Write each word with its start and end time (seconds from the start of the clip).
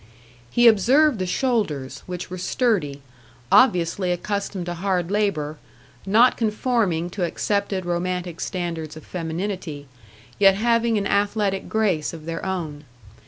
He 0.49 0.67
observed 0.67 1.19
the 1.19 1.27
shoulders, 1.27 2.01
which 2.07 2.31
were 2.31 2.39
sturdy, 2.39 3.03
obviously 3.51 4.11
accustomed 4.11 4.65
to 4.65 4.73
hard 4.73 5.11
labour; 5.11 5.59
not 6.07 6.37
conforming 6.37 7.11
to 7.11 7.23
accepted 7.23 7.85
romantic 7.85 8.39
standards 8.41 8.97
of 8.97 9.05
femininity, 9.05 9.87
yet 10.39 10.55
having 10.55 10.97
an 10.97 11.05
athletic 11.05 11.69
grace 11.69 12.13
of 12.13 12.25
their 12.25 12.43
own. 12.43 12.83